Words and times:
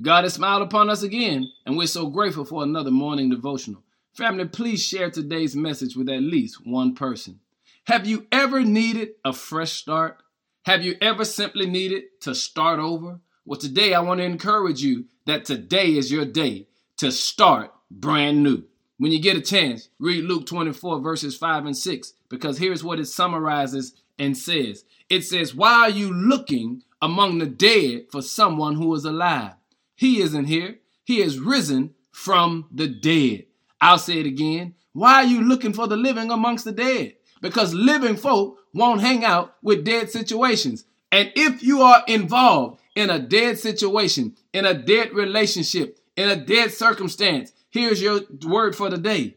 God 0.00 0.22
has 0.22 0.34
smiled 0.34 0.62
upon 0.62 0.88
us 0.88 1.02
again, 1.02 1.50
and 1.66 1.76
we're 1.76 1.88
so 1.88 2.06
grateful 2.06 2.44
for 2.44 2.62
another 2.62 2.92
morning 2.92 3.30
devotional. 3.30 3.82
Family, 4.12 4.46
please 4.46 4.80
share 4.80 5.10
today's 5.10 5.56
message 5.56 5.96
with 5.96 6.08
at 6.08 6.22
least 6.22 6.64
one 6.64 6.94
person. 6.94 7.40
Have 7.84 8.06
you 8.06 8.28
ever 8.30 8.62
needed 8.62 9.10
a 9.24 9.32
fresh 9.32 9.72
start? 9.72 10.22
Have 10.66 10.84
you 10.84 10.96
ever 11.00 11.24
simply 11.24 11.66
needed 11.66 12.04
to 12.20 12.32
start 12.36 12.78
over? 12.78 13.18
Well, 13.44 13.58
today 13.58 13.92
I 13.92 13.98
want 13.98 14.18
to 14.18 14.24
encourage 14.24 14.82
you 14.82 15.06
that 15.26 15.44
today 15.44 15.96
is 15.96 16.12
your 16.12 16.24
day 16.24 16.68
to 16.98 17.10
start 17.10 17.72
brand 17.90 18.44
new. 18.44 18.62
When 18.98 19.10
you 19.10 19.20
get 19.20 19.36
a 19.36 19.40
chance, 19.40 19.88
read 19.98 20.24
Luke 20.24 20.46
24, 20.46 21.00
verses 21.00 21.36
5 21.36 21.66
and 21.66 21.76
6, 21.76 22.12
because 22.28 22.58
here's 22.58 22.84
what 22.84 23.00
it 23.00 23.06
summarizes 23.06 23.94
and 24.16 24.36
says 24.36 24.84
It 25.08 25.22
says, 25.22 25.56
Why 25.56 25.72
are 25.72 25.90
you 25.90 26.12
looking 26.12 26.84
among 27.02 27.38
the 27.38 27.46
dead 27.46 28.06
for 28.12 28.22
someone 28.22 28.76
who 28.76 28.94
is 28.94 29.04
alive? 29.04 29.54
He 29.98 30.20
isn't 30.20 30.44
here. 30.44 30.76
He 31.02 31.18
has 31.22 31.40
risen 31.40 31.92
from 32.12 32.68
the 32.70 32.86
dead. 32.86 33.46
I'll 33.80 33.98
say 33.98 34.20
it 34.20 34.26
again. 34.26 34.74
Why 34.92 35.14
are 35.14 35.24
you 35.24 35.42
looking 35.42 35.72
for 35.72 35.88
the 35.88 35.96
living 35.96 36.30
amongst 36.30 36.64
the 36.64 36.70
dead? 36.70 37.14
Because 37.42 37.74
living 37.74 38.14
folk 38.14 38.58
won't 38.72 39.00
hang 39.00 39.24
out 39.24 39.56
with 39.60 39.84
dead 39.84 40.08
situations. 40.08 40.84
And 41.10 41.32
if 41.34 41.64
you 41.64 41.82
are 41.82 42.04
involved 42.06 42.80
in 42.94 43.10
a 43.10 43.18
dead 43.18 43.58
situation, 43.58 44.36
in 44.52 44.64
a 44.64 44.72
dead 44.72 45.14
relationship, 45.14 45.98
in 46.16 46.28
a 46.28 46.36
dead 46.36 46.70
circumstance, 46.70 47.52
here's 47.68 48.00
your 48.00 48.20
word 48.46 48.76
for 48.76 48.90
the 48.90 48.98
day. 48.98 49.34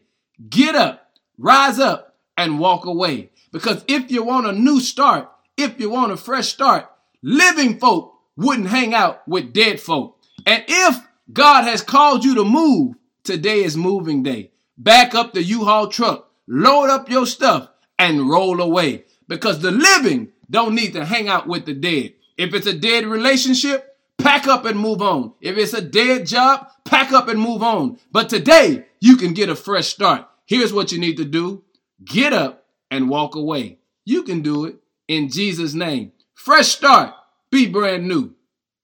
Get 0.48 0.76
up, 0.76 1.10
rise 1.38 1.80
up, 1.80 2.14
and 2.36 2.60
walk 2.60 2.84
away. 2.84 3.30
Because 3.50 3.84
if 3.88 4.12
you 4.12 4.22
want 4.22 4.46
a 4.46 4.52
new 4.52 4.78
start, 4.78 5.28
if 5.56 5.80
you 5.80 5.90
want 5.90 6.12
a 6.12 6.16
fresh 6.16 6.52
start, 6.52 6.88
living 7.20 7.80
folk 7.80 8.14
wouldn't 8.36 8.68
hang 8.68 8.94
out 8.94 9.26
with 9.26 9.52
dead 9.52 9.80
folk. 9.80 10.20
And 10.46 10.64
if 10.66 11.00
God 11.32 11.64
has 11.64 11.82
called 11.82 12.24
you 12.24 12.34
to 12.36 12.44
move, 12.44 12.96
today 13.24 13.62
is 13.62 13.76
moving 13.76 14.22
day. 14.22 14.50
Back 14.76 15.14
up 15.14 15.32
the 15.32 15.42
U-Haul 15.42 15.88
truck, 15.88 16.30
load 16.46 16.90
up 16.90 17.08
your 17.08 17.26
stuff, 17.26 17.68
and 17.98 18.28
roll 18.28 18.60
away. 18.60 19.04
Because 19.28 19.60
the 19.60 19.70
living 19.70 20.32
don't 20.50 20.74
need 20.74 20.92
to 20.94 21.04
hang 21.04 21.28
out 21.28 21.46
with 21.46 21.66
the 21.66 21.74
dead. 21.74 22.14
If 22.36 22.54
it's 22.54 22.66
a 22.66 22.76
dead 22.76 23.06
relationship, 23.06 23.96
pack 24.18 24.46
up 24.46 24.64
and 24.64 24.78
move 24.78 25.02
on. 25.02 25.32
If 25.40 25.56
it's 25.56 25.74
a 25.74 25.82
dead 25.82 26.26
job, 26.26 26.68
pack 26.84 27.12
up 27.12 27.28
and 27.28 27.40
move 27.40 27.62
on. 27.62 27.98
But 28.10 28.28
today, 28.28 28.86
you 29.00 29.16
can 29.16 29.34
get 29.34 29.48
a 29.48 29.56
fresh 29.56 29.88
start. 29.88 30.26
Here's 30.46 30.72
what 30.72 30.92
you 30.92 30.98
need 30.98 31.16
to 31.18 31.24
do 31.24 31.62
get 32.04 32.32
up 32.32 32.66
and 32.90 33.08
walk 33.08 33.34
away. 33.34 33.78
You 34.04 34.22
can 34.24 34.42
do 34.42 34.64
it 34.64 34.76
in 35.06 35.28
Jesus' 35.28 35.74
name. 35.74 36.12
Fresh 36.34 36.68
start. 36.68 37.14
Be 37.50 37.66
brand 37.66 38.08
new. 38.08 38.34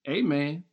Amen. 0.07 0.63